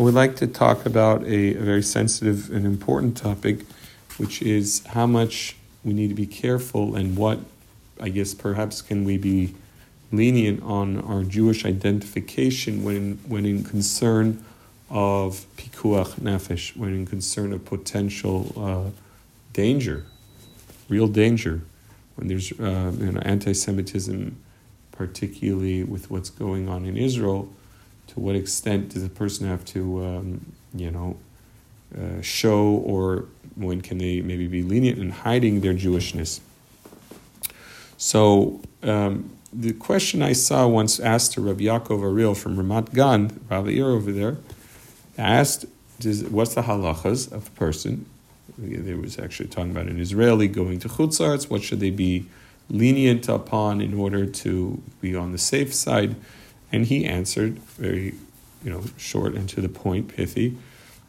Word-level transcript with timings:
I 0.00 0.02
would 0.02 0.14
like 0.14 0.36
to 0.36 0.46
talk 0.46 0.86
about 0.86 1.24
a, 1.24 1.56
a, 1.56 1.60
very 1.60 1.82
sensitive 1.82 2.50
and 2.50 2.64
important 2.64 3.18
topic, 3.18 3.66
which 4.16 4.40
is 4.40 4.82
how 4.86 5.06
much 5.06 5.56
we 5.84 5.92
need 5.92 6.08
to 6.08 6.14
be 6.14 6.24
careful 6.24 6.96
and 6.96 7.18
what, 7.18 7.40
I 8.00 8.08
guess, 8.08 8.32
perhaps 8.32 8.80
can 8.80 9.04
we 9.04 9.18
be 9.18 9.54
lenient 10.10 10.62
on 10.62 11.02
our 11.02 11.22
Jewish 11.22 11.66
identification 11.66 12.82
when, 12.82 13.18
when 13.28 13.44
in 13.44 13.62
concern 13.62 14.42
of 14.88 15.44
pikuach 15.58 16.14
nefesh, 16.14 16.74
when 16.78 16.94
in 16.94 17.06
concern 17.06 17.52
of 17.52 17.66
potential 17.66 18.54
uh, 18.56 18.90
danger, 19.52 20.06
real 20.88 21.08
danger, 21.08 21.60
when 22.14 22.26
there's 22.28 22.52
uh, 22.52 22.90
you 22.98 23.12
know, 23.12 23.20
anti-Semitism, 23.20 24.34
particularly 24.92 25.84
with 25.84 26.10
what's 26.10 26.30
going 26.30 26.70
on 26.70 26.86
in 26.86 26.96
Israel, 26.96 27.52
to 28.12 28.20
what 28.20 28.34
extent 28.34 28.90
does 28.90 29.04
a 29.04 29.08
person 29.08 29.46
have 29.46 29.64
to, 29.64 30.04
um, 30.04 30.52
you 30.74 30.90
know, 30.90 31.16
uh, 31.96 32.20
show 32.20 32.62
or 32.84 33.26
when 33.54 33.80
can 33.80 33.98
they 33.98 34.20
maybe 34.20 34.46
be 34.46 34.62
lenient 34.62 34.98
in 34.98 35.10
hiding 35.10 35.60
their 35.60 35.74
Jewishness? 35.74 36.40
So 37.96 38.60
um, 38.82 39.30
the 39.52 39.72
question 39.72 40.22
I 40.22 40.32
saw 40.32 40.66
once 40.66 40.98
asked 40.98 41.32
to 41.32 41.40
Rabbi 41.40 41.64
Yaakov 41.64 42.02
Ariel 42.02 42.34
from 42.34 42.56
Ramat 42.56 42.94
Gan, 42.94 43.40
Rabbi 43.48 43.70
Ir 43.70 43.90
over 43.90 44.10
there, 44.12 44.38
asked, 45.18 45.66
what's 46.30 46.54
the 46.54 46.62
halachas 46.62 47.30
of 47.30 47.48
a 47.48 47.50
person? 47.52 48.06
There 48.58 48.96
was 48.96 49.18
actually 49.18 49.48
talking 49.48 49.70
about 49.70 49.86
an 49.86 50.00
Israeli 50.00 50.48
going 50.48 50.80
to 50.80 50.88
chutzarts. 50.88 51.48
What 51.48 51.62
should 51.62 51.80
they 51.80 51.90
be 51.90 52.26
lenient 52.68 53.28
upon 53.28 53.80
in 53.80 53.94
order 53.94 54.26
to 54.26 54.82
be 55.00 55.14
on 55.14 55.32
the 55.32 55.38
safe 55.38 55.72
side? 55.74 56.16
And 56.72 56.86
he 56.86 57.04
answered 57.04 57.58
very, 57.58 58.14
you 58.64 58.70
know, 58.70 58.84
short 58.96 59.34
and 59.34 59.48
to 59.48 59.60
the 59.60 59.68
point, 59.68 60.08
pithy, 60.08 60.56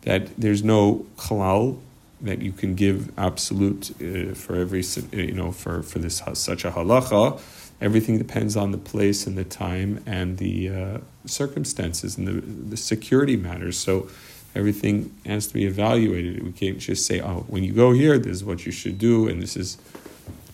that 0.04 0.36
there's 0.38 0.64
no 0.64 1.06
halal 1.18 1.80
that 2.22 2.42
you 2.42 2.52
can 2.52 2.76
give 2.76 3.18
absolute 3.18 3.92
uh, 4.02 4.34
for 4.34 4.56
every, 4.56 4.84
you 5.12 5.34
know, 5.34 5.52
for, 5.52 5.82
for 5.82 6.00
this 6.00 6.22
such 6.34 6.66
a 6.66 6.72
halacha. 6.72 7.40
Everything 7.80 8.18
depends 8.20 8.56
on 8.56 8.72
the 8.72 8.78
place 8.78 9.26
and 9.26 9.36
the 9.38 9.44
time 9.44 10.04
and 10.06 10.38
the 10.38 10.70
uh, 10.70 10.98
circumstances 11.26 12.18
and 12.18 12.28
the, 12.28 12.34
the 12.34 12.78
security 12.78 13.36
matters. 13.36 13.78
So 13.78 14.08
everything 14.54 15.16
has 15.26 15.48
to 15.48 15.54
be 15.54 15.66
evaluated. 15.66 16.44
We 16.44 16.52
can't 16.52 16.78
just 16.78 17.06
say, 17.08 17.22
oh, 17.22 17.46
when 17.48 17.64
you 17.64 17.74
go 17.74 17.92
here, 17.92 18.20
this 18.20 18.38
is 18.38 18.44
what 18.44 18.66
you 18.66 18.72
should 18.72 19.00
do, 19.00 19.28
and 19.28 19.42
this 19.42 19.56
is, 19.56 19.78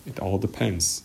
it 0.06 0.18
all 0.20 0.38
depends. 0.38 1.02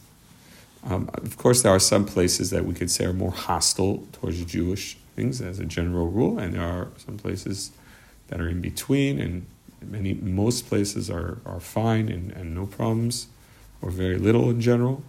Um, 0.85 1.09
of 1.13 1.37
course, 1.37 1.61
there 1.61 1.71
are 1.71 1.79
some 1.79 2.05
places 2.05 2.49
that 2.49 2.65
we 2.65 2.73
could 2.73 2.91
say 2.91 3.05
are 3.05 3.13
more 3.13 3.31
hostile 3.31 4.05
towards 4.11 4.43
Jewish 4.45 4.97
things 5.15 5.41
as 5.41 5.59
a 5.59 5.65
general 5.65 6.07
rule, 6.07 6.37
and 6.39 6.53
there 6.53 6.63
are 6.63 6.87
some 6.97 7.17
places 7.17 7.71
that 8.27 8.41
are 8.41 8.49
in 8.49 8.61
between, 8.61 9.19
and 9.19 9.45
many 9.81 10.13
most 10.13 10.67
places 10.67 11.09
are, 11.09 11.37
are 11.45 11.59
fine 11.59 12.09
and, 12.09 12.31
and 12.31 12.53
no 12.53 12.65
problems, 12.65 13.27
or 13.81 13.91
very 13.91 14.17
little 14.17 14.49
in 14.49 14.59
general. 14.59 15.03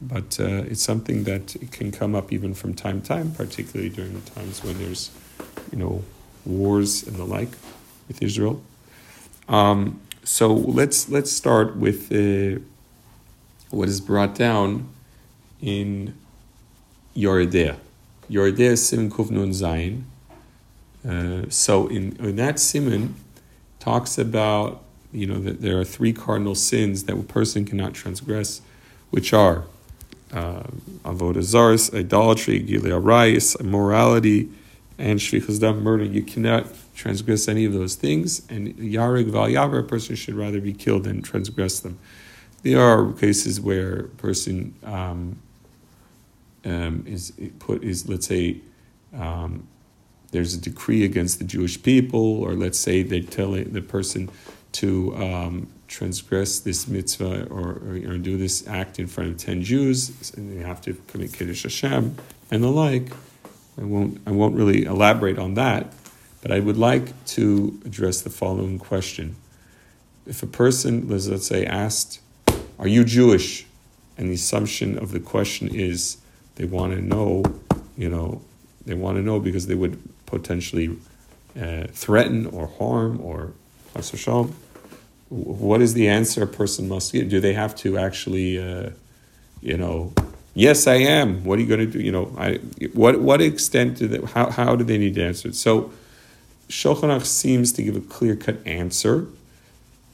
But 0.00 0.38
uh, 0.38 0.62
it's 0.70 0.82
something 0.82 1.24
that 1.24 1.56
can 1.72 1.90
come 1.90 2.14
up 2.14 2.32
even 2.32 2.54
from 2.54 2.74
time 2.74 3.00
to 3.00 3.08
time, 3.08 3.32
particularly 3.32 3.90
during 3.90 4.14
the 4.14 4.30
times 4.30 4.62
when 4.62 4.78
there's, 4.78 5.10
you 5.72 5.78
know, 5.78 6.04
wars 6.46 7.04
and 7.06 7.16
the 7.16 7.24
like 7.24 7.50
with 8.06 8.22
Israel. 8.22 8.62
Um, 9.48 10.00
so 10.22 10.54
let's 10.54 11.08
let's 11.08 11.32
start 11.32 11.76
with 11.76 12.12
uh, 12.12 12.60
what 13.70 13.88
is 13.88 14.00
brought 14.00 14.36
down 14.36 14.88
in 15.60 16.14
Yoreh 17.16 17.50
De'ah. 17.50 17.76
Yoredea 18.30 18.74
Siman 18.74 19.10
Kufnun 19.10 19.50
Zayin. 19.50 20.02
Uh, 21.08 21.48
so 21.48 21.86
in, 21.86 22.16
in 22.16 22.36
that 22.36 22.56
siman 22.56 23.12
talks 23.78 24.18
about 24.18 24.82
you 25.12 25.26
know 25.26 25.38
that 25.40 25.62
there 25.62 25.80
are 25.80 25.84
three 25.84 26.12
cardinal 26.12 26.54
sins 26.54 27.04
that 27.04 27.16
a 27.16 27.22
person 27.22 27.64
cannot 27.64 27.94
transgress, 27.94 28.60
which 29.10 29.32
are 29.32 29.64
uh, 30.32 30.64
avodah 31.04 31.36
zars, 31.36 31.94
idolatry, 31.94 32.60
gilei 32.60 32.90
arayis, 32.90 33.58
immorality, 33.58 34.50
and 34.98 35.18
shvichas 35.18 35.60
dam, 35.60 35.82
murder. 35.82 36.04
You 36.04 36.22
cannot 36.22 36.66
transgress 36.94 37.48
any 37.48 37.64
of 37.64 37.72
those 37.72 37.94
things, 37.94 38.42
and 38.50 38.74
yarig 38.74 39.30
val 39.30 39.74
a 39.74 39.82
person 39.82 40.14
should 40.14 40.34
rather 40.34 40.60
be 40.60 40.74
killed 40.74 41.04
than 41.04 41.22
transgress 41.22 41.80
them. 41.80 41.98
There 42.62 42.82
are 42.82 43.12
cases 43.12 43.60
where 43.60 44.00
a 44.00 44.08
person 44.08 44.74
um, 44.82 45.38
um, 46.68 47.04
is 47.06 47.32
put 47.58 47.82
is 47.82 48.08
let's 48.08 48.26
say 48.26 48.60
um, 49.14 49.66
there's 50.30 50.54
a 50.54 50.60
decree 50.60 51.04
against 51.04 51.38
the 51.38 51.44
Jewish 51.44 51.82
people, 51.82 52.42
or 52.42 52.52
let's 52.54 52.78
say 52.78 53.02
they 53.02 53.20
tell 53.22 53.52
the 53.52 53.80
person 53.80 54.30
to 54.72 55.16
um, 55.16 55.68
transgress 55.86 56.60
this 56.60 56.86
mitzvah 56.86 57.46
or, 57.46 57.70
or, 57.70 58.00
or, 58.06 58.18
do 58.18 58.36
this 58.36 58.66
act 58.68 58.98
in 58.98 59.06
front 59.06 59.30
of 59.30 59.38
ten 59.38 59.62
Jews, 59.62 60.32
and 60.36 60.52
they 60.52 60.62
have 60.62 60.82
to 60.82 60.94
commit 61.06 61.32
kiddush 61.32 61.62
Hashem 61.62 62.16
and 62.50 62.62
the 62.62 62.68
like. 62.68 63.12
I 63.78 63.84
won't 63.84 64.20
I 64.26 64.32
won't 64.32 64.54
really 64.54 64.84
elaborate 64.84 65.38
on 65.38 65.54
that, 65.54 65.92
but 66.42 66.50
I 66.52 66.60
would 66.60 66.76
like 66.76 67.24
to 67.26 67.80
address 67.84 68.20
the 68.20 68.30
following 68.30 68.78
question: 68.78 69.36
If 70.26 70.42
a 70.42 70.46
person, 70.46 71.08
let's 71.08 71.46
say, 71.46 71.64
asked, 71.64 72.20
"Are 72.78 72.88
you 72.88 73.04
Jewish?" 73.04 73.64
and 74.18 74.28
the 74.28 74.34
assumption 74.34 74.98
of 74.98 75.12
the 75.12 75.20
question 75.20 75.68
is 75.68 76.18
they 76.58 76.64
want 76.64 76.92
to 76.92 77.00
know, 77.00 77.44
you 77.96 78.08
know, 78.08 78.42
they 78.84 78.94
want 78.94 79.16
to 79.16 79.22
know 79.22 79.38
because 79.38 79.68
they 79.68 79.76
would 79.76 79.96
potentially 80.26 80.96
uh, 81.58 81.86
threaten 81.92 82.46
or 82.46 82.66
harm 82.66 83.20
or 83.20 83.52
what 85.28 85.80
is 85.80 85.94
the 85.94 86.08
answer 86.08 86.42
a 86.42 86.46
person 86.46 86.88
must 86.88 87.12
give? 87.12 87.28
Do 87.28 87.40
they 87.40 87.52
have 87.52 87.76
to 87.76 87.96
actually, 87.96 88.58
uh, 88.58 88.90
you 89.60 89.76
know, 89.76 90.12
yes, 90.54 90.86
I 90.88 90.96
am. 90.96 91.44
What 91.44 91.58
are 91.58 91.62
you 91.62 91.68
going 91.68 91.80
to 91.80 91.86
do? 91.86 92.00
You 92.00 92.12
know, 92.12 92.34
I, 92.36 92.56
what 92.92 93.20
what 93.20 93.40
extent 93.40 93.98
do 93.98 94.08
they, 94.08 94.20
how 94.26 94.50
how 94.50 94.74
do 94.74 94.84
they 94.84 94.98
need 94.98 95.14
to 95.14 95.22
answer 95.22 95.48
it? 95.48 95.54
So, 95.54 95.92
Shulchan 96.68 97.24
seems 97.24 97.72
to 97.72 97.82
give 97.82 97.96
a 97.96 98.00
clear 98.00 98.34
cut 98.36 98.66
answer. 98.66 99.26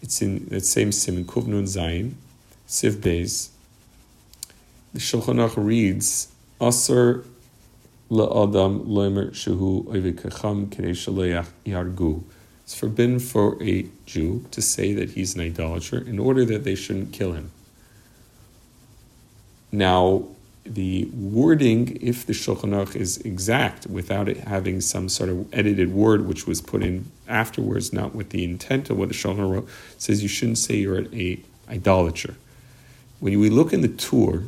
It's 0.02 0.20
in 0.20 0.46
that 0.48 0.66
same 0.66 0.90
siman 0.90 1.24
Kuvnun 1.24 1.64
Zayin, 1.64 2.14
Sif 2.66 2.96
Beis. 2.96 3.48
The 4.92 5.00
Shulchan 5.00 5.52
reads 5.56 6.33
Kedei 10.70 10.94
yargu. 11.66 12.22
It's 12.64 12.74
forbidden 12.74 13.18
for 13.18 13.62
a 13.62 13.86
Jew 14.06 14.46
to 14.50 14.62
say 14.62 14.94
that 14.94 15.10
he's 15.10 15.34
an 15.34 15.42
idolater 15.42 15.98
in 15.98 16.18
order 16.18 16.44
that 16.46 16.64
they 16.64 16.74
shouldn't 16.74 17.12
kill 17.12 17.32
him. 17.32 17.50
Now, 19.70 20.24
the 20.64 21.04
wording, 21.12 21.98
if 22.00 22.24
the 22.24 22.32
Shulchan 22.32 22.70
Aruch 22.70 22.96
is 22.96 23.18
exact, 23.18 23.86
without 23.86 24.28
it 24.30 24.38
having 24.38 24.80
some 24.80 25.10
sort 25.10 25.28
of 25.28 25.52
edited 25.52 25.92
word 25.92 26.26
which 26.26 26.46
was 26.46 26.62
put 26.62 26.82
in 26.82 27.10
afterwards, 27.28 27.92
not 27.92 28.14
with 28.14 28.30
the 28.30 28.44
intent 28.44 28.88
of 28.88 28.96
what 28.96 29.08
the 29.08 29.14
Shulchan 29.14 29.38
Aruch 29.38 29.68
says, 29.98 30.22
you 30.22 30.28
shouldn't 30.28 30.58
say 30.58 30.76
you're 30.76 30.96
an 30.96 31.44
idolater. 31.68 32.34
When 33.20 33.38
we 33.38 33.50
look 33.50 33.74
in 33.74 33.82
the 33.82 33.88
Tur, 33.88 34.44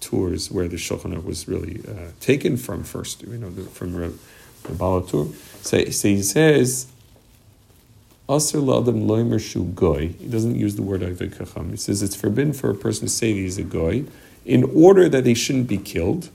tours 0.00 0.50
where 0.50 0.68
the 0.68 0.76
Shulchan 0.76 1.14
Aruch 1.14 1.24
was 1.24 1.48
really 1.48 1.82
uh, 1.88 2.10
taken 2.20 2.56
from 2.56 2.84
first, 2.84 3.22
you 3.22 3.38
know, 3.38 3.50
the, 3.50 3.62
from 3.62 3.92
the, 3.92 4.12
the 4.62 4.74
Ba'al 4.74 5.06
HaTur. 5.06 5.34
So, 5.64 5.90
so 5.90 6.08
he 6.08 6.22
says, 6.22 6.86
Aser 8.28 8.58
la'adam 8.58 9.06
loimer 9.06 9.40
shu 9.40 9.64
goy. 9.64 10.08
He 10.18 10.26
doesn't 10.26 10.56
use 10.56 10.74
the 10.74 10.82
word 10.82 11.00
avikacham. 11.02 11.70
He 11.70 11.76
says 11.76 12.02
it's 12.02 12.16
forbidden 12.16 12.52
for 12.52 12.70
a 12.70 12.74
person 12.74 13.06
to 13.06 13.12
say 13.12 13.32
that 13.32 13.38
he's 13.38 13.58
a 13.58 13.62
goy 13.62 14.04
in 14.44 14.64
order 14.64 15.08
that 15.08 15.24
they 15.24 15.34
shouldn't 15.34 15.68
be 15.68 15.78
killed. 15.78 16.30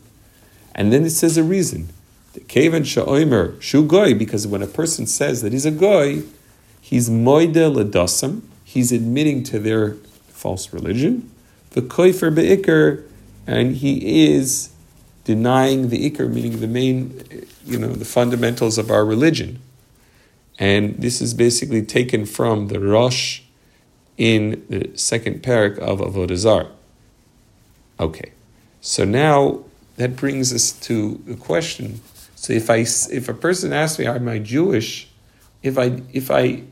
And 0.73 0.93
then 0.93 1.03
it 1.03 1.09
says 1.09 1.37
a 1.37 1.43
reason. 1.43 1.89
Kavan 2.33 2.83
sha'oimer 2.83 3.61
shu 3.61 3.85
goy, 3.85 4.13
because 4.13 4.47
when 4.47 4.61
a 4.61 4.67
person 4.67 5.05
says 5.05 5.41
that 5.41 5.51
he's 5.51 5.65
a 5.65 5.71
goy, 5.71 6.23
he's 6.79 7.09
moide 7.09 7.53
ledasam, 7.55 8.41
he's 8.63 8.93
admitting 8.93 9.43
to 9.43 9.59
their 9.59 9.95
false 10.29 10.71
religion. 10.71 11.29
The 11.71 11.81
koifer 11.81 12.33
be'ikr, 12.33 13.03
and 13.51 13.75
he 13.75 14.27
is 14.33 14.71
denying 15.25 15.89
the 15.89 16.09
ikr, 16.09 16.31
meaning 16.31 16.61
the 16.61 16.67
main, 16.67 17.45
you 17.65 17.77
know, 17.77 17.89
the 17.89 18.05
fundamentals 18.05 18.77
of 18.77 18.89
our 18.89 19.05
religion. 19.05 19.61
And 20.57 20.95
this 20.97 21.21
is 21.21 21.33
basically 21.33 21.83
taken 21.83 22.25
from 22.25 22.69
the 22.69 22.79
Rosh 22.79 23.41
in 24.17 24.65
the 24.69 24.95
second 24.95 25.43
parak 25.43 25.77
of 25.79 25.99
Avodah 25.99 26.37
Zarah. 26.37 26.71
Okay, 27.99 28.31
so 28.79 29.03
now 29.03 29.63
that 29.97 30.15
brings 30.15 30.53
us 30.53 30.71
to 30.87 31.21
the 31.25 31.35
question. 31.35 31.99
So 32.35 32.53
if 32.53 32.69
I 32.69 32.77
if 32.77 33.27
a 33.27 33.33
person 33.33 33.73
asks 33.73 33.99
me, 33.99 34.05
"Am 34.05 34.27
I 34.27 34.39
Jewish?" 34.39 35.09
If 35.61 35.77
I 35.77 36.01
if 36.13 36.31
I 36.31 36.63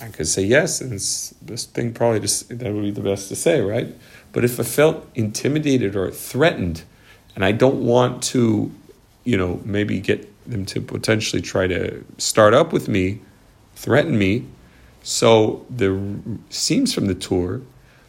I 0.00 0.08
could 0.08 0.28
say 0.28 0.42
yes, 0.42 0.80
and 0.80 0.92
it's 0.92 1.34
this 1.42 1.64
thing 1.64 1.92
probably 1.92 2.20
just 2.20 2.48
that 2.50 2.72
would 2.72 2.82
be 2.82 2.90
the 2.90 3.00
best 3.00 3.28
to 3.30 3.36
say, 3.36 3.60
right? 3.60 3.88
But 4.32 4.44
if 4.44 4.60
I 4.60 4.62
felt 4.62 5.08
intimidated 5.14 5.96
or 5.96 6.10
threatened, 6.10 6.84
and 7.34 7.44
I 7.44 7.52
don't 7.52 7.82
want 7.84 8.22
to, 8.24 8.70
you 9.24 9.36
know, 9.36 9.60
maybe 9.64 10.00
get 10.00 10.28
them 10.48 10.64
to 10.66 10.80
potentially 10.80 11.42
try 11.42 11.66
to 11.66 12.04
start 12.18 12.54
up 12.54 12.72
with 12.72 12.88
me, 12.88 13.20
threaten 13.74 14.18
me. 14.18 14.46
So 15.02 15.64
the 15.70 16.00
seems 16.50 16.92
from 16.92 17.06
the 17.06 17.14
Tur, 17.14 17.62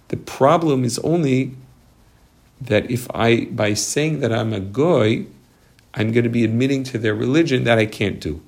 the 0.10 0.18
problem 0.18 0.83
is 0.83 1.00
only 1.00 1.56
that 2.60 2.89
if 2.89 3.07
I, 3.13 3.45
by 3.45 3.74
saying 3.74 4.19
that 4.19 4.33
I'm 4.33 4.54
a 4.54 4.60
goy, 4.60 5.25
I'm 5.94 6.12
going 6.12 6.24
to 6.24 6.30
be 6.30 6.44
admitting 6.44 6.83
to 6.86 6.98
their 6.98 7.16
religion 7.16 7.63
that 7.63 7.77
I 7.77 7.86
can't 7.86 8.19
do, 8.19 8.42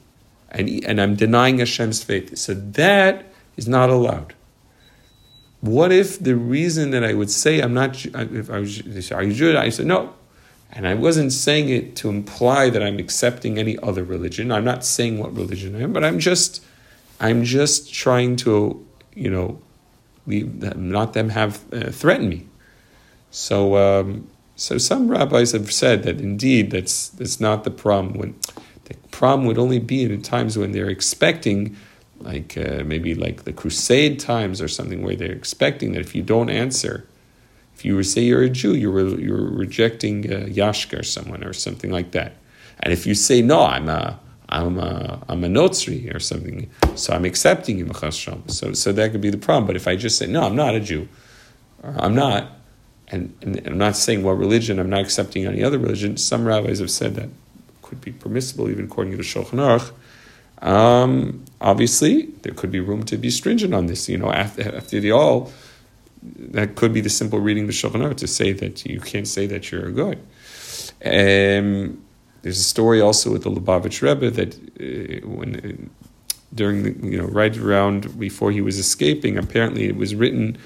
and 0.49 0.69
and 0.85 1.01
I'm 1.01 1.15
denying 1.15 1.59
Hashem's 1.59 2.03
faith. 2.03 2.37
So 2.37 2.53
that 2.53 3.25
is 3.57 3.67
not 3.67 3.89
allowed. 3.89 4.33
What 5.61 5.91
if 5.91 6.19
the 6.19 6.35
reason 6.35 6.91
that 6.91 7.03
I 7.03 7.13
would 7.13 7.29
say 7.29 7.61
I'm 7.61 7.73
not, 7.73 8.03
if 8.05 8.49
I 8.49 8.59
was, 8.59 9.11
are 9.11 9.23
you 9.23 9.33
Jewish? 9.33 9.55
I 9.55 9.69
said 9.69 9.85
no, 9.85 10.13
and 10.71 10.87
I 10.87 10.95
wasn't 10.95 11.31
saying 11.31 11.69
it 11.69 11.95
to 11.97 12.09
imply 12.09 12.69
that 12.69 12.81
I'm 12.81 12.97
accepting 12.97 13.57
any 13.57 13.77
other 13.79 14.03
religion. 14.03 14.51
I'm 14.51 14.65
not 14.65 14.83
saying 14.83 15.19
what 15.19 15.35
religion 15.35 15.75
I 15.75 15.81
am, 15.81 15.93
but 15.93 16.03
I'm 16.03 16.17
just, 16.17 16.63
I'm 17.19 17.43
just 17.43 17.93
trying 17.93 18.37
to, 18.37 18.83
you 19.13 19.29
know, 19.29 19.61
leave, 20.25 20.75
not 20.77 21.13
them 21.13 21.29
have 21.29 21.61
uh, 21.71 21.91
threatened 21.91 22.29
me. 22.29 22.47
So, 23.29 23.77
um, 23.77 24.27
so 24.55 24.77
some 24.77 25.09
rabbis 25.09 25.51
have 25.53 25.71
said 25.71 26.03
that 26.03 26.19
indeed 26.19 26.71
that's 26.71 27.09
that's 27.09 27.39
not 27.39 27.63
the 27.63 27.71
problem. 27.71 28.17
When 28.17 28.35
the 28.85 28.95
problem 29.09 29.47
would 29.47 29.57
only 29.57 29.79
be 29.79 30.03
in 30.03 30.21
times 30.21 30.57
when 30.57 30.71
they're 30.71 30.89
expecting, 30.89 31.75
like 32.23 32.57
uh, 32.57 32.83
maybe 32.85 33.15
like 33.15 33.43
the 33.43 33.53
Crusade 33.53 34.19
times 34.19 34.61
or 34.61 34.67
something, 34.67 35.01
where 35.01 35.15
they're 35.15 35.31
expecting 35.31 35.93
that 35.93 36.01
if 36.01 36.15
you 36.15 36.23
don't 36.23 36.49
answer 36.49 37.07
if 37.81 37.85
you 37.85 38.03
say 38.03 38.21
you're 38.21 38.43
a 38.43 38.49
Jew, 38.49 38.75
you're, 38.75 39.19
you're 39.19 39.49
rejecting 39.49 40.31
uh, 40.31 40.45
Yashka 40.45 40.99
or 40.99 41.03
someone 41.03 41.43
or 41.43 41.51
something 41.51 41.89
like 41.89 42.11
that. 42.11 42.35
And 42.81 42.93
if 42.93 43.07
you 43.07 43.15
say, 43.15 43.41
no, 43.41 43.65
I'm 43.65 43.89
a, 43.89 44.19
I'm 44.49 44.77
a, 44.77 45.19
I'm 45.27 45.43
a 45.43 45.47
Notzri 45.47 46.13
or 46.13 46.19
something, 46.19 46.69
so 46.93 47.11
I'm 47.13 47.25
accepting 47.25 47.79
you, 47.79 47.89
so, 47.91 48.73
so 48.73 48.91
that 48.91 49.11
could 49.11 49.21
be 49.21 49.31
the 49.31 49.37
problem. 49.39 49.65
But 49.65 49.75
if 49.75 49.87
I 49.87 49.95
just 49.95 50.19
say, 50.19 50.27
no, 50.27 50.43
I'm 50.43 50.55
not 50.55 50.75
a 50.75 50.79
Jew, 50.79 51.07
I'm 51.83 52.13
not, 52.13 52.51
and, 53.07 53.35
and 53.41 53.65
I'm 53.65 53.79
not 53.79 53.95
saying 53.95 54.21
what 54.21 54.33
religion, 54.33 54.77
I'm 54.77 54.91
not 54.91 55.01
accepting 55.01 55.47
any 55.47 55.63
other 55.63 55.79
religion, 55.79 56.17
some 56.17 56.45
rabbis 56.45 56.77
have 56.77 56.91
said 56.91 57.15
that 57.15 57.29
could 57.81 57.99
be 57.99 58.11
permissible 58.11 58.69
even 58.69 58.85
according 58.85 59.09
to 59.09 59.17
the 59.17 59.23
Shulchan 59.23 59.57
Aruch. 59.57 59.91
Um, 60.61 61.43
obviously, 61.59 62.27
there 62.43 62.53
could 62.53 62.71
be 62.71 62.79
room 62.79 63.03
to 63.05 63.17
be 63.17 63.29
stringent 63.29 63.73
on 63.73 63.87
this. 63.87 64.07
You 64.07 64.17
know, 64.17 64.31
after, 64.31 64.75
after 64.75 64.99
the 64.99 65.11
all, 65.11 65.51
that 66.21 66.75
could 66.75 66.93
be 66.93 67.01
the 67.01 67.09
simple 67.09 67.39
reading 67.39 67.67
the 67.67 67.73
Shulchan 67.73 68.15
to 68.15 68.27
say 68.27 68.53
that 68.53 68.85
you 68.85 68.99
can't 68.99 69.27
say 69.27 69.47
that 69.47 69.71
you're 69.71 69.91
goy. 69.91 70.17
Um, 71.03 72.03
there's 72.43 72.59
a 72.59 72.63
story 72.63 73.01
also 73.01 73.31
with 73.31 73.43
the 73.43 73.51
Lubavitch 73.51 74.01
Rebbe 74.01 74.29
that 74.31 74.55
uh, 74.55 75.27
when 75.27 75.55
uh, 75.55 76.35
during 76.53 76.83
the 76.83 77.07
you 77.07 77.17
know 77.17 77.27
right 77.27 77.55
around 77.57 78.19
before 78.19 78.51
he 78.51 78.61
was 78.61 78.77
escaping, 78.77 79.37
apparently 79.37 79.85
it 79.85 79.95
was 79.95 80.15
written. 80.15 80.57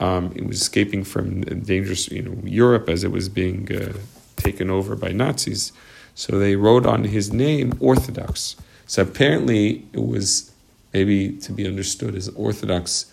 Um, 0.00 0.32
it 0.36 0.46
was 0.46 0.60
escaping 0.60 1.02
from 1.02 1.42
dangerous 1.42 2.08
you 2.08 2.22
know 2.22 2.36
Europe 2.44 2.88
as 2.88 3.04
it 3.04 3.10
was 3.10 3.28
being 3.28 3.72
uh, 3.74 3.92
taken 4.36 4.70
over 4.70 4.96
by 4.96 5.12
Nazis. 5.12 5.72
So 6.14 6.38
they 6.38 6.56
wrote 6.56 6.86
on 6.86 7.04
his 7.04 7.32
name 7.32 7.74
Orthodox. 7.78 8.56
So 8.88 9.02
apparently 9.02 9.86
it 9.92 10.04
was 10.04 10.50
maybe 10.92 11.32
to 11.32 11.52
be 11.52 11.68
understood 11.68 12.14
as 12.14 12.28
Orthodox 12.30 13.12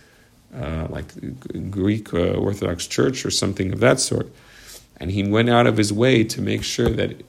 uh, 0.55 0.87
like 0.89 1.11
Greek 1.69 2.13
uh, 2.13 2.31
Orthodox 2.33 2.87
Church 2.87 3.25
or 3.25 3.29
something 3.29 3.73
of 3.73 3.81
that 3.81 3.99
sort. 3.99 4.31
And 4.97 5.11
he 5.11 5.23
went 5.27 5.49
out 5.49 5.67
of 5.67 5.75
his 5.75 5.91
way 5.91 6.23
to 6.23 6.41
make 6.41 6.63
sure 6.63 6.89
that 6.89 7.21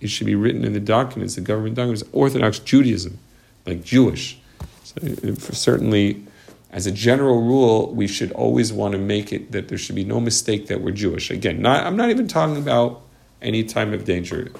it 0.00 0.08
should 0.08 0.28
be 0.28 0.36
written 0.36 0.64
in 0.64 0.72
the 0.72 0.80
documents, 0.80 1.34
the 1.34 1.40
government 1.40 1.74
documents, 1.74 2.04
Orthodox 2.12 2.60
Judaism, 2.60 3.18
like 3.66 3.82
Jewish. 3.82 4.38
So 4.84 4.94
uh, 5.04 5.34
certainly, 5.52 6.24
as 6.70 6.86
a 6.86 6.92
general 6.92 7.42
rule, 7.42 7.92
we 7.92 8.06
should 8.06 8.30
always 8.30 8.72
want 8.72 8.92
to 8.92 8.98
make 8.98 9.32
it 9.32 9.50
that 9.50 9.66
there 9.66 9.78
should 9.78 9.96
be 9.96 10.04
no 10.04 10.20
mistake 10.20 10.68
that 10.68 10.80
we're 10.80 10.92
Jewish. 10.92 11.32
Again, 11.32 11.60
not, 11.60 11.84
I'm 11.84 11.96
not 11.96 12.10
even 12.10 12.28
talking 12.28 12.58
about 12.58 13.02
any 13.40 13.64
time 13.64 13.92
of 13.92 14.04
danger. 14.04 14.52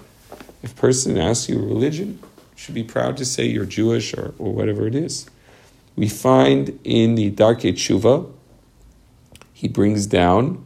If 0.64 0.74
person 0.74 1.16
asks 1.19 1.48
you 1.48 1.60
religion, 1.60 2.19
should 2.62 2.75
be 2.76 2.85
proud 2.85 3.17
to 3.17 3.25
say 3.25 3.44
you're 3.44 3.67
Jewish 3.67 4.14
or, 4.14 4.35
or 4.38 4.53
whatever 4.53 4.87
it 4.87 4.94
is. 4.94 5.26
We 5.97 6.09
find 6.09 6.79
in 6.85 7.17
the 7.17 7.32
Darkei 7.32 7.73
Tshuva, 7.73 8.32
he 9.53 9.67
brings 9.67 10.06
down 10.06 10.64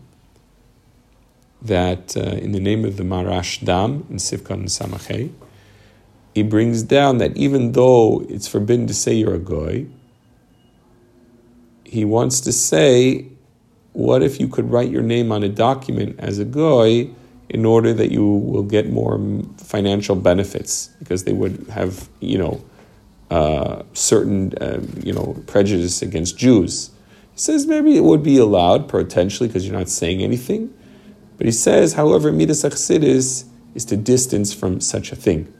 that 1.62 2.14
uh, 2.14 2.20
in 2.20 2.52
the 2.52 2.60
name 2.60 2.84
of 2.84 2.98
the 2.98 3.02
Maharashdam 3.02 4.10
in 4.10 4.16
Sivkan 4.16 4.64
Samachay, 4.66 5.32
he 6.34 6.42
brings 6.42 6.82
down 6.82 7.16
that 7.16 7.34
even 7.34 7.72
though 7.72 8.26
it's 8.28 8.46
forbidden 8.46 8.86
to 8.88 8.94
say 8.94 9.14
you're 9.14 9.34
a 9.34 9.38
goy, 9.38 9.86
he 11.82 12.04
wants 12.04 12.40
to 12.42 12.52
say, 12.52 13.26
what 13.94 14.22
if 14.22 14.38
you 14.38 14.48
could 14.48 14.70
write 14.70 14.90
your 14.90 15.02
name 15.02 15.32
on 15.32 15.42
a 15.42 15.48
document 15.48 16.16
as 16.18 16.38
a 16.38 16.44
goy 16.44 17.08
in 17.48 17.64
order 17.64 17.92
that 17.92 18.10
you 18.10 18.24
will 18.24 18.62
get 18.62 18.90
more 18.90 19.20
financial 19.58 20.16
benefits 20.16 20.88
because 20.98 21.24
they 21.24 21.32
would 21.32 21.66
have, 21.70 22.08
you 22.20 22.38
know, 22.38 22.64
uh, 23.30 23.82
certain, 23.92 24.52
uh, 24.60 24.80
you 25.02 25.12
know, 25.12 25.36
prejudice 25.46 26.02
against 26.02 26.38
Jews. 26.38 26.90
He 27.32 27.40
says 27.40 27.66
maybe 27.66 27.96
it 27.96 28.04
would 28.04 28.22
be 28.22 28.38
allowed 28.38 28.88
potentially 28.88 29.48
because 29.48 29.66
you're 29.66 29.76
not 29.76 29.88
saying 29.88 30.22
anything, 30.22 30.72
but 31.36 31.46
he 31.46 31.52
says, 31.52 31.94
however, 31.94 32.32
midas 32.32 32.62
achsidis 32.62 33.44
is 33.74 33.84
to 33.86 33.96
distance 33.96 34.54
from 34.54 34.80
such 34.80 35.12
a 35.12 35.16
thing, 35.16 35.52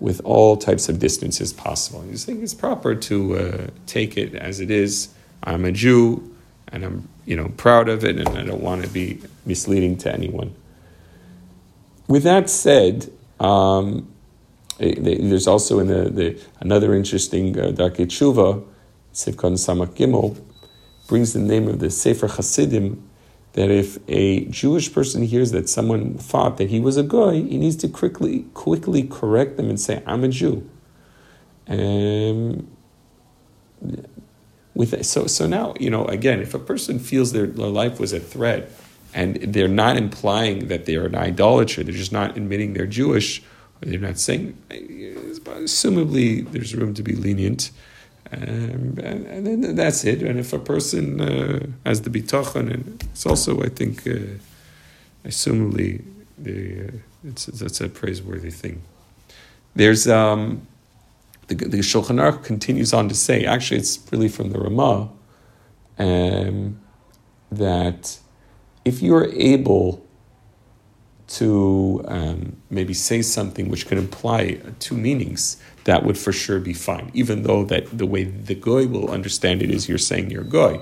with 0.00 0.20
all 0.24 0.56
types 0.56 0.88
of 0.88 0.98
distances 0.98 1.52
possible. 1.52 2.02
He's 2.02 2.24
saying 2.24 2.42
it's 2.42 2.52
proper 2.54 2.94
to 2.94 3.36
uh, 3.38 3.66
take 3.86 4.16
it 4.16 4.34
as 4.34 4.60
it 4.60 4.70
is. 4.70 5.08
I'm 5.42 5.64
a 5.64 5.72
Jew, 5.72 6.34
and 6.68 6.84
I'm 6.84 7.08
you 7.24 7.36
know 7.36 7.48
proud 7.56 7.88
of 7.88 8.04
it, 8.04 8.18
and 8.18 8.28
I 8.28 8.44
don't 8.44 8.60
want 8.60 8.82
to 8.82 8.88
be 8.88 9.20
misleading 9.46 9.96
to 9.98 10.12
anyone. 10.12 10.54
With 12.06 12.22
that 12.24 12.50
said. 12.50 13.10
Um, 13.40 14.14
Eh, 14.80 14.94
there's 14.98 15.46
also 15.46 15.78
in 15.78 15.86
the, 15.86 16.10
the 16.10 16.40
another 16.60 16.94
interesting 16.94 17.58
uh, 17.58 17.66
Darkei 17.66 18.06
Tshuva, 18.06 18.64
Sivkon 19.12 19.54
Samak 19.54 19.94
Gimel, 19.94 20.40
brings 21.06 21.32
the 21.32 21.38
name 21.38 21.68
of 21.68 21.78
the 21.78 21.90
Sefer 21.90 22.26
Hasidim, 22.26 23.08
that 23.52 23.70
if 23.70 23.98
a 24.08 24.46
Jewish 24.46 24.92
person 24.92 25.22
hears 25.22 25.52
that 25.52 25.68
someone 25.68 26.18
thought 26.18 26.56
that 26.56 26.70
he 26.70 26.80
was 26.80 26.96
a 26.96 27.04
guy, 27.04 27.34
he 27.34 27.56
needs 27.56 27.76
to 27.76 27.88
quickly 27.88 28.46
quickly 28.54 29.04
correct 29.04 29.56
them 29.56 29.68
and 29.70 29.78
say, 29.78 30.02
"I'm 30.06 30.24
a 30.24 30.28
Jew." 30.28 30.68
Um, 31.68 32.66
with 34.74 35.06
so 35.06 35.28
so 35.28 35.46
now 35.46 35.74
you 35.78 35.88
know 35.88 36.04
again, 36.06 36.40
if 36.40 36.52
a 36.52 36.58
person 36.58 36.98
feels 36.98 37.30
their, 37.30 37.46
their 37.46 37.68
life 37.68 38.00
was 38.00 38.12
a 38.12 38.18
threat, 38.18 38.72
and 39.14 39.36
they're 39.36 39.68
not 39.68 39.96
implying 39.96 40.68
that 40.68 40.86
they're 40.86 41.06
an 41.06 41.14
idolater, 41.14 41.82
they're 41.82 41.94
just 41.94 42.12
not 42.12 42.36
admitting 42.36 42.74
they're 42.74 42.86
Jewish 42.86 43.42
they're 43.80 44.00
not 44.00 44.18
saying, 44.18 44.56
assumably 44.70 46.50
there's 46.52 46.74
room 46.74 46.94
to 46.94 47.02
be 47.02 47.14
lenient. 47.14 47.70
Um, 48.32 48.98
and, 49.02 49.26
and, 49.26 49.46
then 49.46 49.76
that's 49.76 50.04
it. 50.04 50.22
And 50.22 50.40
if 50.40 50.52
a 50.52 50.58
person 50.58 51.20
uh, 51.20 51.66
has 51.84 52.02
the 52.02 52.10
bitachon, 52.10 52.72
and 52.72 53.04
it's 53.12 53.26
also, 53.26 53.62
I 53.62 53.68
think, 53.68 54.06
uh, 54.06 54.38
assumably, 55.24 56.02
the, 56.38 56.86
uh, 56.86 56.90
it's, 57.24 57.46
that's 57.46 57.80
a 57.80 57.88
praiseworthy 57.88 58.50
thing. 58.50 58.82
There's 59.76 60.08
um, 60.08 60.66
the, 61.48 61.54
the 61.54 61.78
Shulchan 61.78 62.18
Aruch 62.18 62.42
continues 62.42 62.92
on 62.92 63.08
to 63.08 63.14
say, 63.14 63.44
actually, 63.44 63.78
it's 63.78 64.00
really 64.10 64.28
from 64.28 64.50
the 64.50 64.58
Ramah, 64.58 65.10
um, 65.98 66.80
that 67.52 68.18
if 68.84 69.02
you're 69.02 69.26
able 69.32 70.04
to 71.26 72.04
um, 72.06 72.56
maybe 72.70 72.92
say 72.92 73.22
something 73.22 73.68
which 73.68 73.86
could 73.86 73.98
imply 73.98 74.60
two 74.78 74.96
meanings, 74.96 75.56
that 75.84 76.04
would 76.04 76.18
for 76.18 76.32
sure 76.32 76.60
be 76.60 76.74
fine. 76.74 77.10
Even 77.14 77.42
though 77.42 77.64
that 77.64 77.96
the 77.96 78.06
way 78.06 78.24
the 78.24 78.54
goy 78.54 78.86
will 78.86 79.10
understand 79.10 79.62
it 79.62 79.70
is 79.70 79.88
you're 79.88 79.98
saying 79.98 80.30
you're 80.30 80.44
goy, 80.44 80.80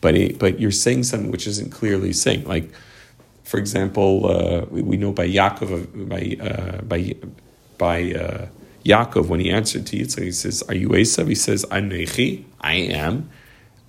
but 0.00 0.14
it, 0.14 0.38
but 0.38 0.60
you're 0.60 0.70
saying 0.70 1.02
something 1.04 1.30
which 1.30 1.46
isn't 1.46 1.70
clearly 1.70 2.12
saying. 2.12 2.44
Like, 2.44 2.70
for 3.44 3.58
example, 3.58 4.30
uh, 4.30 4.66
we, 4.70 4.82
we, 4.82 4.96
know 4.96 5.12
by 5.12 5.28
Yaakov 5.28 6.08
by 6.08 6.36
uh, 6.44 6.82
by 6.82 7.14
by 7.76 8.12
uh, 8.12 8.46
Yaakov 8.84 9.26
when 9.26 9.40
he 9.40 9.50
answered 9.50 9.86
to 9.88 9.96
Yitzchak, 9.96 10.22
he 10.22 10.32
says, 10.32 10.62
"Are 10.68 10.74
you 10.74 10.90
Esav?" 10.90 11.28
He 11.28 11.34
says, 11.34 11.64
"I'm 11.70 11.90
Nechi. 11.90 12.44
I 12.60 12.74
am." 12.74 13.30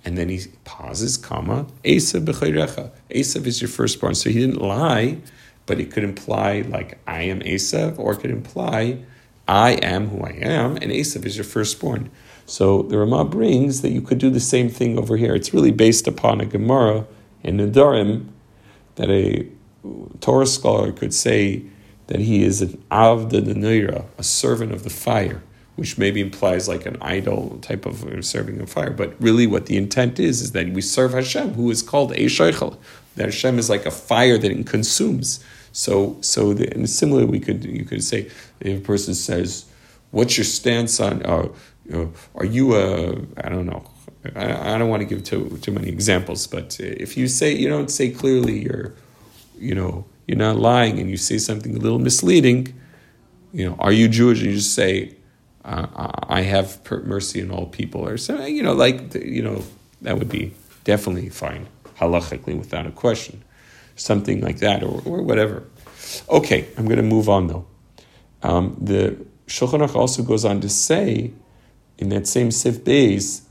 And 0.04 0.18
then 0.18 0.28
he 0.28 0.42
pauses, 0.64 1.16
comma, 1.16 1.66
Esav 1.84 2.24
b'chayrecha. 2.26 2.90
Esav 3.10 3.46
is 3.46 3.62
your 3.62 3.68
firstborn. 3.68 4.14
So 4.14 4.30
he 4.30 4.38
didn't 4.38 4.60
lie 4.60 5.18
but 5.66 5.80
it 5.80 5.90
could 5.90 6.04
imply 6.04 6.62
like 6.62 6.98
I 7.06 7.22
am 7.22 7.40
Esav, 7.40 7.98
or 7.98 8.12
it 8.12 8.20
could 8.20 8.30
imply 8.30 8.98
I 9.46 9.72
am 9.72 10.08
who 10.08 10.22
I 10.22 10.30
am, 10.40 10.76
and 10.76 10.90
Esav 10.90 11.24
is 11.24 11.36
your 11.36 11.44
firstborn. 11.44 12.10
So 12.46 12.82
the 12.82 12.98
Ramah 12.98 13.26
brings 13.26 13.82
that 13.82 13.90
you 13.90 14.02
could 14.02 14.18
do 14.18 14.30
the 14.30 14.40
same 14.40 14.68
thing 14.68 14.98
over 14.98 15.16
here. 15.16 15.34
It's 15.34 15.54
really 15.54 15.70
based 15.70 16.06
upon 16.06 16.40
a 16.40 16.46
Gemara 16.46 17.06
in 17.42 17.56
Nedarim 17.56 18.28
that 18.96 19.10
a 19.10 19.48
Torah 20.20 20.46
scholar 20.46 20.92
could 20.92 21.12
say 21.12 21.62
that 22.06 22.20
he 22.20 22.42
is 22.42 22.60
an 22.60 22.82
avda 22.90 23.42
denira, 23.42 24.04
a 24.18 24.22
servant 24.22 24.72
of 24.72 24.82
the 24.84 24.90
fire, 24.90 25.42
which 25.76 25.98
maybe 25.98 26.20
implies 26.20 26.68
like 26.68 26.86
an 26.86 26.96
idol 27.00 27.58
type 27.60 27.84
of 27.86 28.24
serving 28.24 28.60
of 28.60 28.70
fire. 28.70 28.90
But 28.90 29.14
really, 29.20 29.46
what 29.46 29.66
the 29.66 29.76
intent 29.76 30.20
is 30.20 30.40
is 30.40 30.52
that 30.52 30.68
we 30.68 30.80
serve 30.80 31.12
Hashem, 31.12 31.54
who 31.54 31.70
is 31.70 31.82
called 31.82 32.12
Eishaychel. 32.12 32.76
That 33.16 33.26
Hashem 33.26 33.58
is 33.58 33.70
like 33.70 33.86
a 33.86 33.90
fire 33.90 34.38
that 34.38 34.66
consumes. 34.66 35.42
So, 35.72 36.16
so 36.20 36.54
the, 36.54 36.72
and 36.72 36.88
similarly, 36.88 37.26
we 37.26 37.40
could 37.40 37.64
you 37.64 37.84
could 37.84 38.04
say 38.04 38.30
if 38.60 38.78
a 38.78 38.84
person 38.84 39.14
says, 39.14 39.66
"What's 40.10 40.36
your 40.36 40.44
stance 40.44 41.00
on? 41.00 41.24
Uh, 41.24 41.48
are 42.34 42.44
you 42.44 42.76
a 42.76 43.16
I 43.38 43.48
don't 43.48 43.66
know." 43.66 43.84
I, 44.34 44.74
I 44.74 44.78
don't 44.78 44.88
want 44.88 45.02
to 45.02 45.06
give 45.06 45.22
too 45.24 45.58
too 45.60 45.72
many 45.72 45.88
examples, 45.88 46.46
but 46.46 46.80
if 46.80 47.16
you 47.16 47.28
say 47.28 47.52
you 47.52 47.68
don't 47.68 47.90
say 47.90 48.10
clearly 48.10 48.62
you're, 48.62 48.94
you 49.58 49.74
know, 49.74 50.06
you're 50.26 50.38
not 50.38 50.56
lying, 50.56 50.98
and 50.98 51.10
you 51.10 51.16
say 51.16 51.38
something 51.38 51.76
a 51.76 51.78
little 51.78 51.98
misleading, 51.98 52.74
you 53.52 53.68
know, 53.68 53.76
are 53.78 53.92
you 53.92 54.08
Jewish? 54.08 54.38
And 54.38 54.50
you 54.50 54.56
just 54.56 54.74
say, 54.74 55.14
uh, 55.64 56.10
I 56.28 56.42
have 56.42 56.80
mercy 57.04 57.42
on 57.42 57.50
all 57.50 57.66
people, 57.66 58.06
or 58.06 58.16
something, 58.16 58.54
you 58.54 58.62
know, 58.62 58.74
like 58.74 59.14
you 59.14 59.42
know, 59.42 59.62
that 60.02 60.18
would 60.18 60.28
be 60.28 60.52
definitely 60.84 61.30
fine 61.30 61.66
halachically 61.98 62.56
without 62.58 62.86
a 62.86 62.90
question, 62.90 63.42
something 63.96 64.40
like 64.40 64.58
that, 64.58 64.82
or 64.82 65.02
or 65.04 65.22
whatever. 65.22 65.64
Okay, 66.28 66.68
I'm 66.76 66.84
going 66.84 66.98
to 66.98 67.02
move 67.02 67.28
on 67.28 67.46
though. 67.46 67.66
Um, 68.42 68.76
the 68.80 69.16
Shulchan 69.46 69.80
Aruch 69.80 69.94
also 69.94 70.22
goes 70.22 70.44
on 70.44 70.60
to 70.60 70.68
say, 70.68 71.32
in 71.98 72.10
that 72.10 72.26
same 72.26 72.50
Sif 72.50 72.84
Beis, 72.84 73.42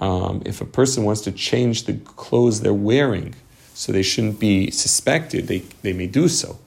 um, 0.00 0.42
if 0.44 0.60
a 0.60 0.64
person 0.64 1.04
wants 1.04 1.22
to 1.22 1.32
change 1.32 1.84
the 1.84 1.94
clothes 1.94 2.60
they're 2.60 2.74
wearing 2.74 3.34
so 3.74 3.92
they 3.92 4.02
shouldn't 4.02 4.38
be 4.38 4.70
suspected, 4.70 5.48
they, 5.48 5.58
they 5.82 5.92
may 5.92 6.06
do 6.06 6.28
so. 6.28 6.58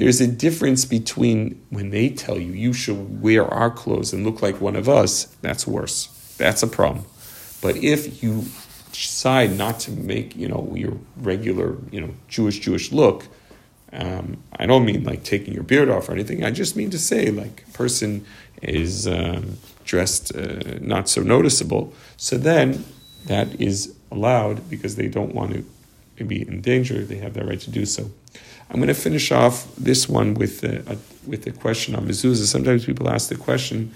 There's 0.00 0.22
a 0.22 0.26
difference 0.26 0.86
between 0.86 1.62
when 1.68 1.90
they 1.90 2.08
tell 2.08 2.38
you 2.38 2.52
you 2.52 2.72
should 2.72 3.20
wear 3.20 3.44
our 3.44 3.70
clothes 3.70 4.14
and 4.14 4.24
look 4.24 4.40
like 4.40 4.58
one 4.58 4.74
of 4.74 4.88
us, 4.88 5.26
that's 5.42 5.66
worse. 5.66 6.06
That's 6.38 6.62
a 6.62 6.66
problem. 6.66 7.04
But 7.60 7.76
if 7.76 8.22
you 8.22 8.46
decide 8.92 9.58
not 9.58 9.78
to 9.80 9.90
make, 9.90 10.34
you 10.34 10.48
know, 10.48 10.72
your 10.74 10.96
regular, 11.18 11.76
you 11.90 12.00
know, 12.00 12.14
Jewish 12.28 12.60
Jewish 12.60 12.92
look, 12.92 13.28
um, 13.92 14.42
I 14.58 14.64
don't 14.64 14.86
mean 14.86 15.04
like 15.04 15.22
taking 15.22 15.52
your 15.52 15.64
beard 15.64 15.90
off 15.90 16.08
or 16.08 16.12
anything. 16.12 16.44
I 16.44 16.50
just 16.50 16.76
mean 16.76 16.88
to 16.92 16.98
say 16.98 17.30
like 17.30 17.64
a 17.68 17.72
person 17.72 18.24
is 18.62 19.06
um, 19.06 19.58
dressed 19.84 20.34
uh, 20.34 20.78
not 20.80 21.10
so 21.10 21.20
noticeable. 21.20 21.92
So 22.16 22.38
then 22.38 22.86
that 23.26 23.60
is 23.60 23.94
allowed 24.10 24.70
because 24.70 24.96
they 24.96 25.08
don't 25.08 25.34
want 25.34 25.66
to 26.16 26.24
be 26.24 26.40
in 26.40 26.62
danger. 26.62 27.04
They 27.04 27.16
have 27.16 27.34
that 27.34 27.44
right 27.44 27.60
to 27.60 27.70
do 27.70 27.84
so. 27.84 28.10
I'm 28.70 28.76
going 28.76 28.88
to 28.88 28.94
finish 28.94 29.32
off 29.32 29.74
this 29.76 30.08
one 30.08 30.34
with 30.34 30.62
a, 30.64 30.92
a 30.92 30.96
with 31.26 31.46
a 31.46 31.52
question 31.52 31.94
on 31.94 32.06
mezuzah. 32.06 32.46
Sometimes 32.46 32.84
people 32.84 33.08
ask 33.08 33.28
the 33.28 33.36
question 33.36 33.92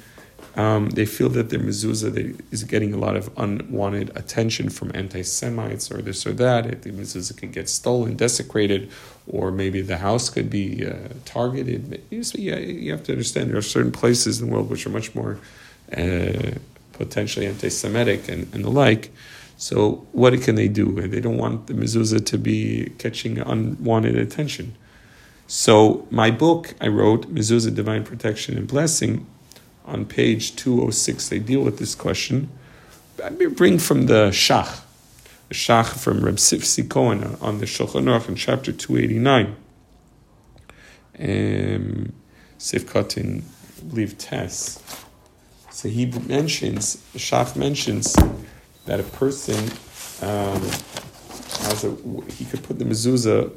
um, 0.56 0.90
they 0.90 1.06
feel 1.06 1.28
that 1.30 1.50
their 1.50 1.58
mezuzah 1.58 2.40
is 2.52 2.62
getting 2.64 2.94
a 2.94 2.96
lot 2.96 3.16
of 3.16 3.28
unwanted 3.36 4.16
attention 4.16 4.70
from 4.70 4.92
anti-Semites 4.94 5.90
or 5.90 6.00
this 6.00 6.24
or 6.26 6.32
that. 6.34 6.82
The 6.82 6.92
mezuzah 6.92 7.36
could 7.36 7.52
get 7.52 7.68
stolen, 7.68 8.16
desecrated, 8.16 8.90
or 9.26 9.50
maybe 9.50 9.80
the 9.80 9.96
house 9.96 10.30
could 10.30 10.50
be 10.50 10.86
uh, 10.86 11.08
targeted. 11.24 12.00
So 12.24 12.38
yeah, 12.38 12.56
you 12.56 12.92
have 12.92 13.02
to 13.04 13.12
understand 13.12 13.50
there 13.50 13.56
are 13.56 13.62
certain 13.62 13.92
places 13.92 14.40
in 14.40 14.46
the 14.46 14.52
world 14.52 14.70
which 14.70 14.86
are 14.86 14.90
much 14.90 15.14
more 15.14 15.38
uh, 15.96 16.52
potentially 16.92 17.46
anti-Semitic 17.46 18.28
and, 18.28 18.52
and 18.54 18.64
the 18.64 18.70
like. 18.70 19.10
So 19.64 20.06
what 20.12 20.38
can 20.42 20.56
they 20.56 20.68
do? 20.68 20.92
They 20.92 21.20
don't 21.20 21.38
want 21.38 21.68
the 21.68 21.72
mezuzah 21.72 22.26
to 22.26 22.36
be 22.36 22.92
catching 22.98 23.38
unwanted 23.38 24.14
attention. 24.14 24.76
So 25.46 26.06
my 26.10 26.30
book 26.30 26.74
I 26.82 26.88
wrote, 26.88 27.34
Mezuzah 27.34 27.74
Divine 27.74 28.04
Protection 28.04 28.58
and 28.58 28.68
Blessing, 28.68 29.26
on 29.86 30.04
page 30.04 30.54
206, 30.56 31.30
they 31.30 31.38
deal 31.38 31.62
with 31.62 31.78
this 31.78 31.94
question. 31.94 32.50
I 33.24 33.30
bring 33.30 33.78
from 33.78 34.04
the 34.04 34.28
Shach, 34.32 34.82
the 35.48 35.54
Shach 35.54 35.98
from 35.98 36.22
Reb 36.22 36.36
Sifsi 36.36 36.86
Cohen 36.86 37.38
on 37.40 37.60
the 37.60 37.64
Shulchan 37.64 38.04
Aruch 38.04 38.28
in 38.28 38.34
chapter 38.34 38.70
289. 38.70 39.56
Um, 41.18 42.12
Sifkat 42.58 43.16
in, 43.16 43.44
I 43.78 43.84
believe, 43.88 44.18
Tess. 44.18 44.78
So 45.70 45.88
he 45.88 46.04
mentions, 46.04 46.98
Shach 47.14 47.56
mentions 47.56 48.14
that 48.86 49.00
a 49.00 49.04
person 49.04 49.58
um, 50.22 50.60
has 51.66 51.84
a, 51.84 51.96
he 52.32 52.44
could 52.44 52.62
put 52.62 52.78
the 52.78 52.84
mezuzah 52.84 53.52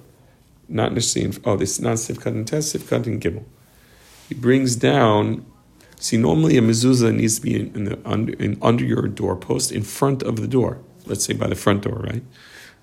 not 0.70 0.94
necessarily 0.94 1.36
in, 1.36 1.42
oh, 1.46 1.56
this 1.56 1.72
is 1.74 1.82
not 1.82 1.96
Sifkat 1.96 2.28
in 2.28 2.46
Tess, 2.46 2.74
Sifkat 2.74 3.08
in 3.08 3.20
Gimel. 3.20 3.46
He 4.28 4.36
brings 4.36 4.76
down 4.76 5.46
See, 6.00 6.18
normally 6.18 6.58
a 6.58 6.62
mezuzah 6.62 7.14
needs 7.16 7.38
to 7.38 7.42
be 7.42 7.56
in, 7.56 7.76
in 7.76 7.84
the, 7.86 8.00
under, 8.06 8.34
in, 8.34 8.58
under 8.62 8.86
your 8.86 9.08
doorpost, 9.08 9.72
in 9.72 9.82
front 9.82 10.22
of 10.22 10.36
the 10.38 10.48
door. 10.48 10.80
Let's 11.08 11.26
say 11.26 11.34
by 11.34 11.48
the 11.48 11.56
front 11.56 11.84
door, 11.84 11.96
right? 11.96 12.24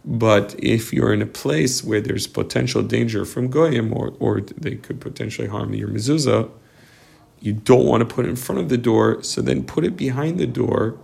But 0.05 0.55
if 0.59 0.93
you're 0.93 1.13
in 1.13 1.23
a 1.23 1.27
place 1.27 1.85
where 1.85 2.01
there's 2.01 2.27
potential 2.27 2.83
danger 2.83 3.25
from 3.25 3.49
goyim, 3.49 3.93
or, 3.97 4.15
or 4.19 4.41
they 4.41 4.75
could 4.75 5.01
potentially 5.01 5.47
harm 5.47 5.73
your 5.75 5.89
mezuzah, 5.89 6.51
you 7.41 7.53
don't 7.53 7.87
want 7.87 8.01
to 8.07 8.15
put 8.15 8.25
it 8.25 8.31
in 8.31 8.37
front 8.37 8.61
of 8.61 8.69
the 8.69 8.79
door. 8.79 9.23
So 9.23 9.41
then 9.41 9.63
put 9.63 9.85
it 9.85 9.97
behind 9.97 10.39
the 10.39 10.47
door, 10.47 10.99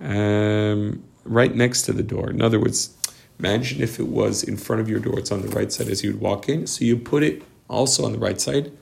um, 0.00 1.02
right 1.24 1.54
next 1.54 1.82
to 1.82 1.92
the 1.92 2.02
door. 2.02 2.30
In 2.30 2.42
other 2.42 2.60
words, 2.60 2.96
imagine 3.38 3.82
if 3.82 3.98
it 3.98 4.08
was 4.08 4.42
in 4.42 4.56
front 4.56 4.80
of 4.80 4.88
your 4.88 5.00
door; 5.00 5.18
it's 5.18 5.32
on 5.32 5.42
the 5.42 5.48
right 5.48 5.72
side 5.72 5.88
as 5.88 6.02
you 6.02 6.12
would 6.12 6.20
walk 6.20 6.48
in. 6.48 6.66
So 6.66 6.84
you 6.84 6.96
put 6.96 7.22
it 7.22 7.42
also 7.68 8.04
on 8.04 8.12
the 8.12 8.18
right 8.18 8.40
side 8.40 8.72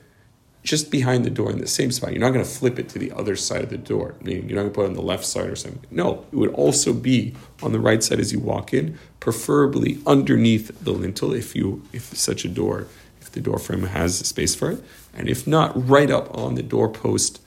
just 0.63 0.91
behind 0.91 1.23
the 1.23 1.29
door 1.29 1.51
in 1.51 1.59
the 1.59 1.67
same 1.67 1.91
spot. 1.91 2.11
You're 2.11 2.19
not 2.21 2.33
going 2.33 2.43
to 2.43 2.49
flip 2.49 2.77
it 2.79 2.89
to 2.89 2.99
the 2.99 3.11
other 3.13 3.35
side 3.35 3.63
of 3.63 3.69
the 3.69 3.77
door. 3.77 4.15
Meaning 4.21 4.49
you're 4.49 4.55
not 4.55 4.63
going 4.63 4.71
to 4.71 4.75
put 4.75 4.83
it 4.83 4.89
on 4.89 4.93
the 4.93 5.01
left 5.01 5.25
side 5.25 5.49
or 5.49 5.55
something. 5.55 5.81
No, 5.89 6.25
it 6.31 6.35
would 6.35 6.53
also 6.53 6.93
be 6.93 7.33
on 7.63 7.71
the 7.71 7.79
right 7.79 8.03
side 8.03 8.19
as 8.19 8.33
you 8.33 8.39
walk 8.39 8.73
in, 8.73 8.97
preferably 9.19 9.99
underneath 10.05 10.83
the 10.83 10.91
lintel 10.91 11.33
if 11.33 11.55
you 11.55 11.83
if 11.93 12.15
such 12.15 12.43
a 12.43 12.49
door, 12.49 12.87
if 13.21 13.31
the 13.31 13.39
door 13.39 13.57
frame 13.57 13.83
has 13.83 14.17
space 14.19 14.53
for 14.53 14.71
it, 14.71 14.83
and 15.13 15.29
if 15.29 15.47
not, 15.47 15.87
right 15.87 16.11
up 16.11 16.35
on 16.37 16.55
the 16.55 16.63
doorpost, 16.63 17.41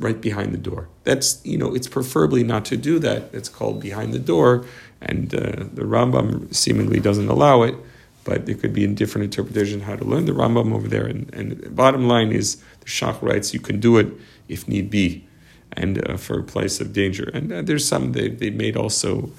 right 0.00 0.20
behind 0.20 0.52
the 0.52 0.58
door. 0.58 0.88
That's 1.04 1.40
you 1.44 1.56
know 1.56 1.74
it's 1.74 1.88
preferably 1.88 2.42
not 2.42 2.64
to 2.66 2.76
do 2.76 2.98
that. 2.98 3.32
It's 3.32 3.48
called 3.48 3.80
behind 3.80 4.12
the 4.12 4.18
door, 4.18 4.64
and 5.00 5.32
uh, 5.32 5.66
the 5.72 5.82
Rambam 5.82 6.52
seemingly 6.52 6.98
doesn't 6.98 7.28
allow 7.28 7.62
it 7.62 7.76
but 8.24 8.46
there 8.46 8.54
could 8.54 8.72
be 8.72 8.84
a 8.84 8.88
different 8.88 9.24
interpretation 9.24 9.80
how 9.80 9.96
to 9.96 10.04
learn 10.04 10.26
the 10.26 10.32
Rambam 10.32 10.72
over 10.72 10.88
there. 10.88 11.06
And, 11.06 11.32
and 11.34 11.52
the 11.52 11.70
bottom 11.70 12.06
line 12.06 12.32
is 12.32 12.56
the 12.80 12.86
Shach 12.86 13.20
writes 13.22 13.54
you 13.54 13.60
can 13.60 13.80
do 13.80 13.96
it 13.98 14.08
if 14.48 14.68
need 14.68 14.90
be, 14.90 15.26
and 15.72 16.08
uh, 16.08 16.16
for 16.16 16.38
a 16.38 16.42
place 16.42 16.80
of 16.80 16.92
danger. 16.92 17.30
And 17.32 17.52
uh, 17.52 17.62
there's 17.62 17.86
some 17.86 18.12
they 18.12 18.28
they 18.28 18.50
made 18.50 18.76
also 18.76 19.30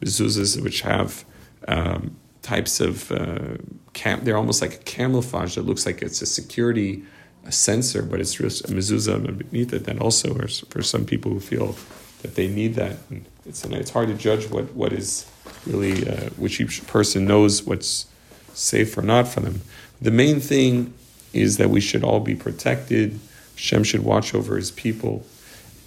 mezuzahs 0.00 0.60
which 0.62 0.80
have 0.82 1.24
um, 1.68 2.16
types 2.42 2.80
of 2.80 3.12
uh, 3.12 3.56
cam. 3.92 4.24
They're 4.24 4.36
almost 4.36 4.62
like 4.62 4.74
a 4.74 4.78
camouflage 4.78 5.56
that 5.56 5.66
looks 5.66 5.84
like 5.84 6.02
it's 6.02 6.22
a 6.22 6.26
security 6.26 7.02
a 7.44 7.52
sensor, 7.52 8.02
but 8.02 8.20
it's 8.20 8.34
just 8.34 8.64
a 8.64 8.68
mezuzah 8.68 9.38
beneath 9.38 9.72
it. 9.72 9.84
That 9.84 10.00
also 10.00 10.34
is 10.36 10.60
for 10.70 10.82
some 10.82 11.04
people 11.04 11.32
who 11.32 11.40
feel 11.40 11.76
that 12.22 12.34
they 12.34 12.48
need 12.48 12.74
that. 12.74 12.96
And 13.08 13.24
it's 13.46 13.64
it's 13.64 13.90
hard 13.90 14.08
to 14.08 14.14
judge 14.14 14.48
what 14.50 14.72
what 14.74 14.92
is 14.92 15.26
really 15.66 16.08
uh, 16.08 16.30
which 16.36 16.60
each 16.60 16.86
person 16.86 17.26
knows 17.26 17.64
what's 17.64 18.06
safe 18.54 18.96
or 18.96 19.02
not 19.02 19.28
for 19.28 19.40
them. 19.40 19.62
The 20.00 20.10
main 20.10 20.40
thing 20.40 20.94
is 21.32 21.56
that 21.58 21.70
we 21.70 21.80
should 21.80 22.04
all 22.04 22.20
be 22.20 22.34
protected. 22.34 23.18
Shem 23.56 23.84
should 23.84 24.04
watch 24.04 24.34
over 24.34 24.56
his 24.56 24.70
people, 24.70 25.26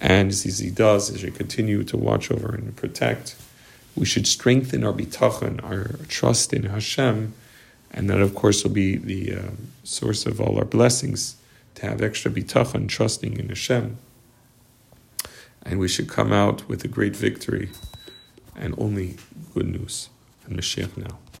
and 0.00 0.30
as 0.30 0.58
he 0.58 0.70
does, 0.70 1.08
he 1.08 1.18
should 1.18 1.34
continue 1.34 1.82
to 1.84 1.96
watch 1.96 2.30
over 2.30 2.54
and 2.54 2.74
protect. 2.76 3.36
We 3.96 4.06
should 4.06 4.26
strengthen 4.26 4.84
our 4.84 4.92
bitachon, 4.92 5.62
our 5.62 6.04
trust 6.06 6.52
in 6.52 6.64
Hashem, 6.64 7.34
and 7.90 8.10
that, 8.10 8.20
of 8.20 8.34
course, 8.34 8.62
will 8.62 8.72
be 8.72 8.96
the 8.96 9.36
uh, 9.36 9.42
source 9.82 10.26
of 10.26 10.40
all 10.40 10.56
our 10.58 10.64
blessings 10.64 11.36
to 11.76 11.86
have 11.86 12.02
extra 12.02 12.30
bitachon, 12.30 12.88
trusting 12.88 13.38
in 13.38 13.48
Hashem. 13.48 13.98
And 15.62 15.78
we 15.78 15.88
should 15.88 16.08
come 16.08 16.32
out 16.32 16.68
with 16.68 16.84
a 16.84 16.88
great 16.88 17.16
victory 17.16 17.70
and 18.54 18.74
only 18.78 19.16
good 19.54 19.66
news. 19.66 20.10
And 20.46 20.58
Mashiach 20.58 20.96
now. 20.96 21.18